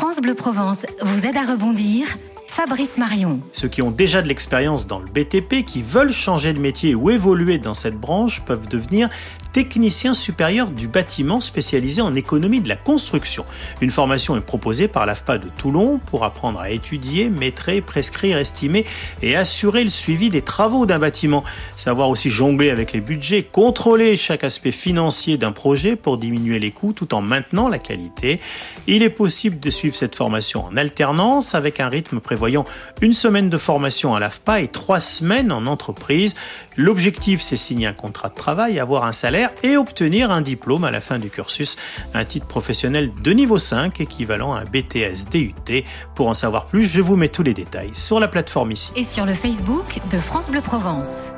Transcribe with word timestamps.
France 0.00 0.22
Bleu 0.22 0.32
Provence 0.32 0.86
vous 1.02 1.26
aide 1.26 1.36
à 1.36 1.42
rebondir. 1.42 2.06
Fabrice 2.48 2.96
Marion. 2.96 3.38
Ceux 3.52 3.68
qui 3.68 3.82
ont 3.82 3.90
déjà 3.90 4.22
de 4.22 4.28
l'expérience 4.28 4.86
dans 4.86 4.98
le 4.98 5.04
BTP, 5.04 5.62
qui 5.62 5.82
veulent 5.82 6.10
changer 6.10 6.54
de 6.54 6.58
métier 6.58 6.94
ou 6.94 7.10
évoluer 7.10 7.58
dans 7.58 7.74
cette 7.74 8.00
branche, 8.00 8.40
peuvent 8.40 8.66
devenir 8.66 9.10
technicien 9.52 10.14
supérieur 10.14 10.70
du 10.70 10.88
bâtiment 10.88 11.40
spécialisé 11.40 12.02
en 12.02 12.14
économie 12.14 12.60
de 12.60 12.68
la 12.68 12.76
construction. 12.76 13.44
Une 13.80 13.90
formation 13.90 14.36
est 14.36 14.40
proposée 14.40 14.88
par 14.88 15.06
l'AFPA 15.06 15.38
de 15.38 15.48
Toulon 15.48 16.00
pour 16.04 16.24
apprendre 16.24 16.60
à 16.60 16.70
étudier, 16.70 17.30
maîtriser, 17.30 17.80
prescrire, 17.80 18.38
estimer 18.38 18.86
et 19.22 19.36
assurer 19.36 19.84
le 19.84 19.90
suivi 19.90 20.30
des 20.30 20.42
travaux 20.42 20.86
d'un 20.86 20.98
bâtiment. 20.98 21.44
Savoir 21.76 22.08
aussi 22.08 22.30
jongler 22.30 22.70
avec 22.70 22.92
les 22.92 23.00
budgets, 23.00 23.42
contrôler 23.42 24.16
chaque 24.16 24.44
aspect 24.44 24.70
financier 24.70 25.36
d'un 25.36 25.52
projet 25.52 25.96
pour 25.96 26.16
diminuer 26.16 26.58
les 26.58 26.70
coûts 26.70 26.92
tout 26.92 27.14
en 27.14 27.20
maintenant 27.20 27.68
la 27.68 27.78
qualité. 27.78 28.40
Il 28.86 29.02
est 29.02 29.10
possible 29.10 29.60
de 29.60 29.70
suivre 29.70 29.94
cette 29.94 30.14
formation 30.14 30.64
en 30.64 30.76
alternance 30.76 31.54
avec 31.54 31.80
un 31.80 31.88
rythme 31.88 32.20
prévoyant 32.20 32.64
une 33.00 33.12
semaine 33.12 33.50
de 33.50 33.56
formation 33.56 34.14
à 34.14 34.20
l'AFPA 34.20 34.60
et 34.60 34.68
trois 34.68 35.00
semaines 35.00 35.52
en 35.52 35.66
entreprise. 35.66 36.34
L'objectif, 36.76 37.40
c'est 37.40 37.56
signer 37.56 37.86
un 37.86 37.92
contrat 37.92 38.28
de 38.28 38.34
travail, 38.34 38.78
avoir 38.78 39.04
un 39.04 39.12
salaire 39.12 39.39
et 39.62 39.76
obtenir 39.76 40.30
un 40.30 40.40
diplôme 40.40 40.84
à 40.84 40.90
la 40.90 41.00
fin 41.00 41.18
du 41.18 41.30
cursus, 41.30 41.76
un 42.14 42.24
titre 42.24 42.46
professionnel 42.46 43.10
de 43.22 43.32
niveau 43.32 43.58
5 43.58 44.00
équivalent 44.00 44.52
à 44.54 44.60
un 44.60 44.64
BTS 44.64 45.30
DUT. 45.30 45.84
Pour 46.14 46.28
en 46.28 46.34
savoir 46.34 46.66
plus, 46.66 46.84
je 46.84 47.00
vous 47.00 47.16
mets 47.16 47.28
tous 47.28 47.42
les 47.42 47.54
détails 47.54 47.94
sur 47.94 48.20
la 48.20 48.28
plateforme 48.28 48.72
ici. 48.72 48.92
Et 48.96 49.04
sur 49.04 49.24
le 49.24 49.34
Facebook 49.34 50.00
de 50.10 50.18
France 50.18 50.50
Bleu 50.50 50.60
Provence. 50.60 51.32